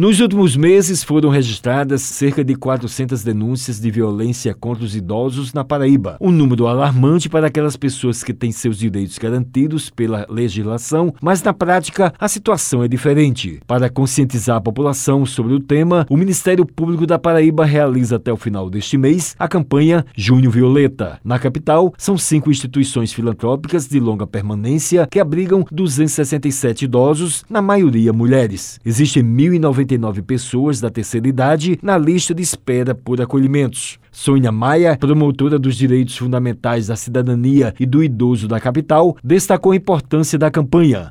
Nos 0.00 0.18
últimos 0.18 0.56
meses 0.56 1.04
foram 1.04 1.28
registradas 1.28 2.00
cerca 2.00 2.42
de 2.42 2.54
400 2.54 3.22
denúncias 3.22 3.78
de 3.78 3.90
violência 3.90 4.54
contra 4.54 4.82
os 4.82 4.96
idosos 4.96 5.52
na 5.52 5.62
Paraíba. 5.62 6.16
Um 6.18 6.30
número 6.30 6.66
alarmante 6.66 7.28
para 7.28 7.48
aquelas 7.48 7.76
pessoas 7.76 8.24
que 8.24 8.32
têm 8.32 8.50
seus 8.50 8.78
direitos 8.78 9.18
garantidos 9.18 9.90
pela 9.90 10.24
legislação, 10.30 11.12
mas 11.20 11.42
na 11.42 11.52
prática 11.52 12.14
a 12.18 12.28
situação 12.28 12.82
é 12.82 12.88
diferente. 12.88 13.60
Para 13.66 13.90
conscientizar 13.90 14.56
a 14.56 14.60
população 14.62 15.26
sobre 15.26 15.52
o 15.52 15.60
tema, 15.60 16.06
o 16.08 16.16
Ministério 16.16 16.64
Público 16.64 17.06
da 17.06 17.18
Paraíba 17.18 17.66
realiza 17.66 18.16
até 18.16 18.32
o 18.32 18.38
final 18.38 18.70
deste 18.70 18.96
mês 18.96 19.36
a 19.38 19.46
campanha 19.46 20.06
Junho 20.16 20.50
Violeta. 20.50 21.20
Na 21.22 21.38
capital, 21.38 21.92
são 21.98 22.16
cinco 22.16 22.50
instituições 22.50 23.12
filantrópicas 23.12 23.86
de 23.86 24.00
longa 24.00 24.26
permanência 24.26 25.06
que 25.10 25.20
abrigam 25.20 25.62
267 25.70 26.86
idosos, 26.86 27.44
na 27.50 27.60
maioria 27.60 28.14
mulheres. 28.14 28.80
Existem 28.82 29.22
1.090 29.22 29.89
99 29.90 30.22
pessoas 30.22 30.80
da 30.80 30.90
terceira 30.90 31.28
idade 31.28 31.78
na 31.82 31.96
lista 31.98 32.34
de 32.34 32.42
espera 32.42 32.94
por 32.94 33.20
acolhimentos. 33.20 33.98
Sônia 34.12 34.52
Maia, 34.52 34.96
promotora 34.96 35.58
dos 35.58 35.76
direitos 35.76 36.16
fundamentais 36.16 36.88
da 36.88 36.96
cidadania 36.96 37.74
e 37.78 37.86
do 37.86 38.02
idoso 38.02 38.46
da 38.46 38.60
capital, 38.60 39.16
destacou 39.22 39.72
a 39.72 39.76
importância 39.76 40.38
da 40.38 40.50
campanha 40.50 41.10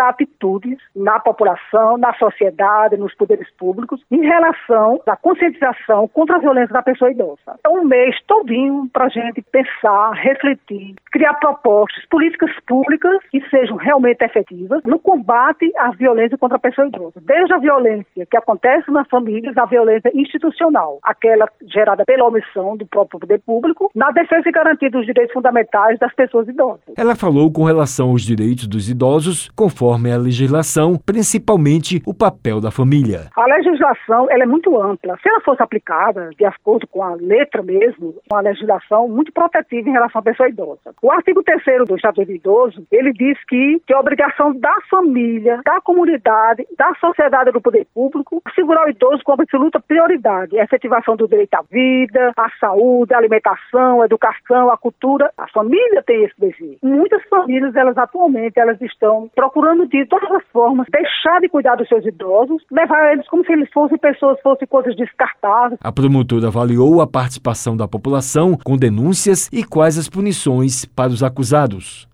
atitudes 0.00 0.78
na 0.94 1.18
população, 1.18 1.96
na 1.96 2.12
sociedade, 2.14 2.96
nos 2.96 3.14
poderes 3.14 3.48
públicos, 3.56 4.00
em 4.10 4.20
relação 4.20 5.00
à 5.06 5.16
conscientização 5.16 6.08
contra 6.08 6.36
a 6.36 6.38
violência 6.38 6.72
da 6.72 6.82
pessoa 6.82 7.10
idosa. 7.10 7.58
É 7.64 7.68
um 7.68 7.84
mês 7.84 8.16
todinho 8.26 8.88
para 8.92 9.06
a 9.06 9.08
gente 9.08 9.42
pensar, 9.42 10.12
refletir, 10.12 10.94
criar 11.10 11.34
propostas, 11.34 12.04
políticas 12.10 12.50
públicas 12.66 13.18
que 13.30 13.40
sejam 13.48 13.76
realmente 13.76 14.22
efetivas 14.24 14.82
no 14.84 14.98
combate 14.98 15.70
à 15.76 15.90
violência 15.90 16.38
contra 16.38 16.56
a 16.56 16.60
pessoa 16.60 16.86
idosa. 16.86 17.20
Desde 17.20 17.52
a 17.52 17.58
violência 17.58 18.26
que 18.26 18.36
acontece 18.36 18.90
nas 18.90 19.08
famílias, 19.08 19.56
a 19.56 19.64
violência 19.64 20.10
institucional, 20.14 20.98
aquela 21.02 21.48
gerada 21.66 22.04
pela 22.04 22.26
omissão 22.26 22.76
do 22.76 22.86
próprio 22.86 23.20
poder 23.20 23.40
público, 23.40 23.90
na 23.94 24.10
defesa 24.10 24.48
e 24.48 24.52
garantia 24.52 24.90
dos 24.90 25.06
direitos 25.06 25.32
fundamentais 25.32 25.98
das 25.98 26.14
pessoas 26.14 26.48
idosas. 26.48 26.82
Ela 26.96 27.16
falou 27.16 27.50
com 27.50 27.64
relação 27.64 28.10
aos 28.10 28.22
direitos 28.22 28.66
dos 28.66 28.88
idosos, 28.88 29.50
conforme 29.56 29.97
conforme 29.98 30.12
a 30.12 30.16
legislação, 30.16 30.96
principalmente 30.96 32.00
o 32.06 32.14
papel 32.14 32.60
da 32.60 32.70
família. 32.70 33.28
A 33.36 33.46
legislação 33.46 34.30
ela 34.30 34.44
é 34.44 34.46
muito 34.46 34.80
ampla. 34.80 35.16
Se 35.22 35.28
ela 35.28 35.40
fosse 35.40 35.62
aplicada 35.62 36.30
de 36.38 36.44
acordo 36.44 36.86
com 36.86 37.02
a 37.02 37.14
letra 37.14 37.62
mesmo, 37.62 38.14
uma 38.30 38.40
legislação 38.40 39.08
muito 39.08 39.32
protetiva 39.32 39.88
em 39.88 39.92
relação 39.92 40.20
à 40.20 40.22
pessoa 40.22 40.48
idosa. 40.48 40.94
O 41.02 41.10
artigo 41.10 41.42
3 41.42 41.86
do 41.86 41.96
Estatuto 41.96 42.26
do 42.26 42.32
Idoso, 42.32 42.86
ele 42.92 43.12
diz 43.12 43.36
que, 43.46 43.80
que 43.86 43.92
é 43.92 43.98
obrigação 43.98 44.54
da 44.54 44.74
família, 44.88 45.60
da 45.64 45.80
comunidade, 45.80 46.66
da 46.76 46.94
sociedade 47.00 47.50
do 47.50 47.60
poder 47.60 47.86
público, 47.92 48.40
assegurar 48.44 48.86
o 48.86 48.90
idoso 48.90 49.22
com 49.24 49.32
absoluta 49.32 49.80
prioridade. 49.80 50.58
A 50.58 50.64
efetivação 50.64 51.16
do 51.16 51.26
direito 51.26 51.54
à 51.54 51.62
vida, 51.62 52.32
à 52.36 52.48
saúde, 52.60 53.14
à 53.14 53.18
alimentação, 53.18 54.02
à 54.02 54.04
educação, 54.04 54.70
à 54.70 54.76
cultura. 54.76 55.32
A 55.36 55.48
família 55.48 56.02
tem 56.06 56.24
esse 56.24 56.38
desejo. 56.38 56.78
Muitas 56.82 57.22
famílias, 57.28 57.74
elas 57.74 57.96
atualmente, 57.98 58.58
elas 58.58 58.80
estão 58.80 59.28
procurando 59.34 59.77
de 59.86 60.06
todas 60.06 60.30
as 60.32 60.42
formas, 60.52 60.86
deixar 60.90 61.40
de 61.40 61.48
cuidar 61.48 61.76
dos 61.76 61.88
seus 61.88 62.04
idosos, 62.04 62.62
levar 62.70 63.12
eles 63.12 63.28
como 63.28 63.44
se 63.44 63.52
eles 63.52 63.68
fossem 63.72 63.98
pessoas, 63.98 64.40
fossem 64.42 64.66
coisas 64.66 64.96
descartáveis. 64.96 65.78
A 65.82 65.92
promotora 65.92 66.48
avaliou 66.48 67.00
a 67.00 67.06
participação 67.06 67.76
da 67.76 67.86
população 67.86 68.56
com 68.56 68.76
denúncias 68.76 69.48
e 69.52 69.64
quais 69.64 69.98
as 69.98 70.08
punições 70.08 70.84
para 70.84 71.10
os 71.10 71.22
acusados. 71.22 72.08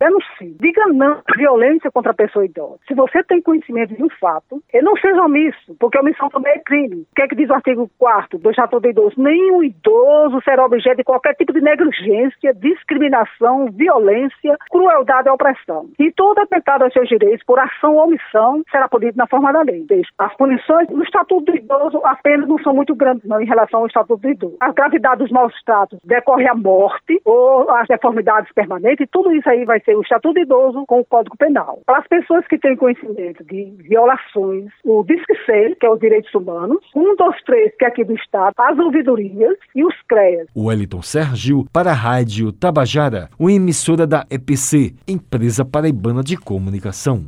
Denuncie. 0.44 0.56
Diga 0.60 0.86
não 0.88 1.22
à 1.26 1.36
violência 1.36 1.90
contra 1.90 2.12
a 2.12 2.14
pessoa 2.14 2.44
idosa. 2.44 2.78
Se 2.86 2.94
você 2.94 3.22
tem 3.24 3.40
conhecimento 3.40 3.94
de 3.94 4.02
um 4.02 4.08
fato, 4.20 4.62
não 4.82 4.96
seja 4.96 5.22
omisso, 5.22 5.74
porque 5.78 5.98
omissão 5.98 6.28
também 6.28 6.52
é 6.52 6.58
crime. 6.58 7.06
O 7.10 7.14
que 7.14 7.22
é 7.22 7.28
que 7.28 7.36
diz 7.36 7.48
o 7.48 7.54
artigo 7.54 7.90
4 7.98 8.38
do 8.38 8.50
Estatuto 8.50 8.80
do 8.80 8.88
Idoso? 8.88 9.14
Nenhum 9.20 9.62
idoso 9.62 10.40
será 10.42 10.64
objeto 10.64 10.98
de 10.98 11.04
qualquer 11.04 11.34
tipo 11.34 11.52
de 11.52 11.60
negligência, 11.60 12.54
discriminação, 12.54 13.66
violência, 13.72 14.56
crueldade 14.70 15.28
ou 15.28 15.34
opressão. 15.34 15.88
E 15.98 16.12
todo 16.12 16.38
atentado 16.38 16.84
aos 16.84 16.92
seus 16.92 17.08
direitos 17.08 17.44
por 17.46 17.58
ação 17.58 17.96
ou 17.96 18.04
omissão, 18.04 18.62
será 18.70 18.88
punido 18.88 19.16
na 19.16 19.26
forma 19.26 19.52
da 19.52 19.62
lei. 19.62 19.86
As 20.18 20.36
punições 20.36 20.88
no 20.90 21.02
Estatuto 21.02 21.52
do 21.52 21.56
Idoso, 21.56 22.00
as 22.04 22.20
penas 22.22 22.48
não 22.48 22.58
são 22.58 22.74
muito 22.74 22.94
grandes 22.94 23.24
não, 23.28 23.40
em 23.40 23.46
relação 23.46 23.80
ao 23.80 23.86
Estatuto 23.86 24.22
do 24.22 24.28
Idoso. 24.28 24.56
A 24.60 24.72
gravidade 24.72 25.18
dos 25.18 25.30
maus 25.30 25.54
tratos 25.64 25.98
decorre 26.04 26.48
a 26.48 26.54
morte 26.54 27.20
ou 27.24 27.70
as 27.70 27.86
deformidades 27.88 28.52
permanentes, 28.52 29.06
tudo 29.10 29.32
isso 29.32 29.48
aí 29.48 29.64
vai 29.64 29.80
ser 29.80 29.96
o 29.96 30.02
Estatuto 30.02 30.33
do 30.34 30.40
Idoso 30.40 30.84
com 30.86 31.00
o 31.00 31.04
Código 31.04 31.36
Penal. 31.38 31.80
Para 31.86 31.98
as 31.98 32.08
pessoas 32.08 32.46
que 32.46 32.58
têm 32.58 32.76
conhecimento 32.76 33.44
de 33.44 33.72
violações, 33.78 34.70
o 34.84 35.02
DISC 35.04 35.26
6, 35.46 35.76
que 35.78 35.86
é 35.86 35.90
os 35.90 35.98
direitos 35.98 36.34
humanos, 36.34 36.78
123, 36.92 37.72
que 37.78 37.84
é 37.84 37.88
aqui 37.88 38.04
do 38.04 38.14
Estado, 38.14 38.54
as 38.58 38.78
ouvidorias 38.78 39.56
e 39.74 39.84
os 39.84 39.94
CREAS. 40.08 40.48
O 40.54 40.66
Wellington 40.66 41.02
Sérgio 41.02 41.64
para 41.72 41.90
a 41.90 41.94
Rádio 41.94 42.52
Tabajara, 42.52 43.30
uma 43.38 43.52
emissora 43.52 44.06
da 44.06 44.26
EPC, 44.30 44.94
Empresa 45.08 45.64
Paraibana 45.64 46.22
de 46.22 46.36
Comunicação. 46.36 47.26